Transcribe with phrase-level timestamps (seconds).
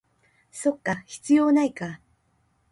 [0.51, 2.01] そっか、必要ないか